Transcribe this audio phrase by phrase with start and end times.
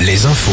[0.00, 0.50] Les infos.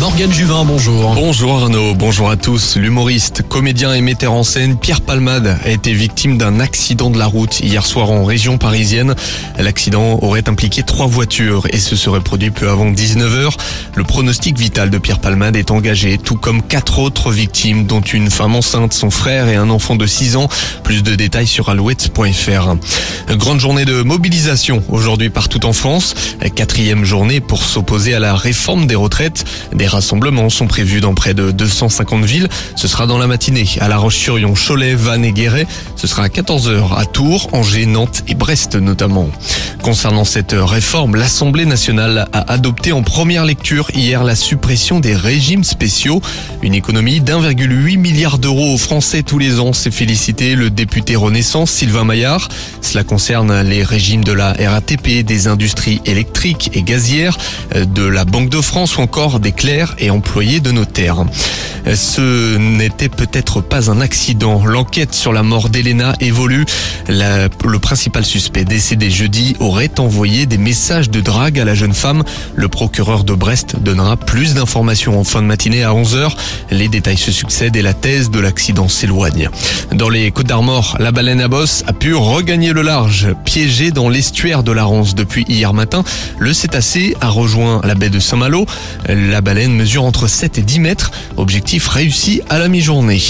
[0.00, 1.14] Morgane Juvin, bonjour.
[1.14, 2.76] Bonjour Arnaud, bonjour à tous.
[2.76, 7.24] L'humoriste, comédien et metteur en scène Pierre Palmade a été victime d'un accident de la
[7.24, 9.14] route hier soir en région parisienne.
[9.58, 13.54] L'accident aurait impliqué trois voitures et se serait produit peu avant 19h.
[13.94, 18.30] Le pronostic vital de Pierre Palmade est engagé, tout comme quatre autres victimes, dont une
[18.30, 20.48] femme enceinte, son frère et un enfant de 6 ans.
[20.84, 22.74] Plus de détails sur alouette.fr.
[23.36, 26.14] Grande journée de mobilisation aujourd'hui partout en France.
[26.54, 29.44] Quatrième journée pour s'opposer à la réforme des retraites.
[29.72, 32.48] Des rassemblements sont prévus dans près de 250 villes.
[32.74, 35.68] Ce sera dans la matinée à La Roche-sur-Yon, Cholet, Vannes et Guéret.
[35.94, 39.28] Ce sera à 14h à Tours, Angers, Nantes et Brest notamment.
[39.82, 45.62] Concernant cette réforme, l'Assemblée nationale a adopté en première lecture hier la suppression des régimes
[45.62, 46.20] spéciaux.
[46.62, 51.70] Une économie d'1,8 milliard d'euros aux Français tous les ans, s'est félicité le député Renaissance
[51.70, 52.48] Sylvain Maillard.
[52.80, 57.38] Cela concerne les régimes de la RATP, des industries électriques et gazières,
[57.76, 61.24] de la Banque de France ou encore des clercs et employés de notaires.
[61.94, 64.64] Ce n'était peut-être pas un accident.
[64.64, 66.64] L'enquête sur la mort d'Elena évolue.
[67.08, 71.94] La- le principal suspect décédé jeudi aurait envoyé des messages de drague à la jeune
[71.94, 72.22] femme.
[72.54, 76.32] Le procureur de Brest donnera plus d'informations en fin de matinée à 11h.
[76.70, 79.48] Les détails se succèdent et la thèse de l'accident s'éloigne.
[79.92, 83.28] Dans les Côtes d'Armor, la baleine à bosse a pu regagner le large.
[83.44, 86.04] Piégé dans l'estuaire de la Rance depuis hier matin,
[86.38, 88.64] le cétacé a rejoint la baie de Saint-Malo.
[89.08, 91.10] La baleine mesure entre 7 et 10 mètres.
[91.36, 93.20] Objectif réussi à la mi-journée.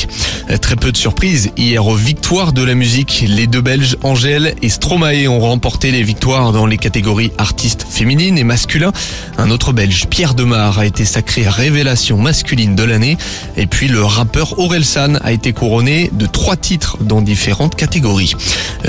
[0.61, 3.25] Très peu de surprises hier aux victoires de la musique.
[3.27, 8.37] Les deux Belges, Angèle et Stromae, ont remporté les victoires dans les catégories artistes féminines
[8.37, 8.93] et masculins.
[9.39, 13.17] Un autre Belge, Pierre Demar, a été sacré révélation masculine de l'année.
[13.57, 18.35] Et puis le rappeur Orelsan a été couronné de trois titres dans différentes catégories.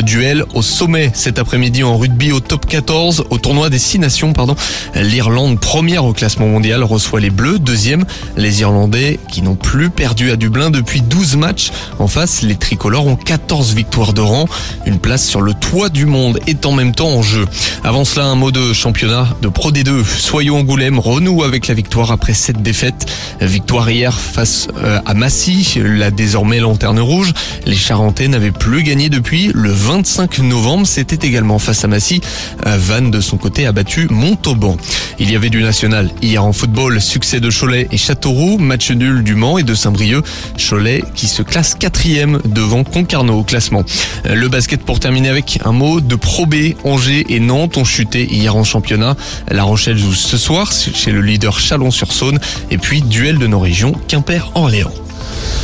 [0.02, 4.34] Duel au sommet cet après-midi en rugby au top 14 au tournoi des six nations,
[4.34, 4.58] pardon.
[4.96, 8.06] L'Irlande première au classement mondial reçoit les Bleus, deuxième.
[8.38, 11.72] Les Irlandais qui n'ont plus perdu à Dublin depuis 12 matchs.
[12.00, 14.48] En face, les tricolores ont 14 victoires de rang.
[14.86, 17.46] Une place sur le toit du monde est en même temps en jeu.
[17.84, 20.03] Avant cela, un mot de championnat de Pro D2.
[20.03, 23.06] Soyons Angoulême renoue avec la victoire après cette défaite.
[23.42, 27.34] Victoire hier face euh, à Massy, la désormais lanterne rouge.
[27.66, 30.88] Les Charentais n'avaient plus gagné depuis le 25 novembre.
[30.88, 32.22] C'était également face à Massy.
[32.66, 34.78] Euh, Vannes, de son côté, a battu Montauban.
[35.20, 35.81] Il y avait du national
[36.22, 37.02] hier en football.
[37.02, 38.58] Succès de Cholet et Châteauroux.
[38.58, 40.24] Match nul du Mans et de Saint-Brieuc.
[40.58, 43.84] Cholet qui se classe quatrième devant Concarneau au classement.
[44.28, 46.74] Euh, Le basket pour terminer avec un mot de Pro B.
[46.84, 49.16] Angers et Nantes ont chuté hier en championnat.
[49.50, 52.40] La Rochelle joue ce soir chez le leader Chalon-sur-Saône.
[52.69, 54.94] Et puis duel de nos régions Quimper-Orléans.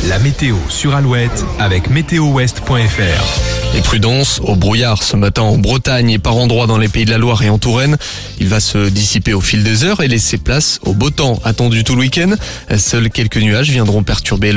[0.06, 3.76] La météo sur Alouette avec météowest.fr.
[3.76, 7.10] Et prudence au brouillard ce matin en Bretagne et par endroits dans les pays de
[7.10, 7.96] la Loire et en Touraine.
[8.38, 11.82] Il va se dissiper au fil des heures et laisser place au beau temps attendu
[11.82, 12.30] tout le week-end.
[12.76, 14.56] Seuls quelques nuages viendront perturber le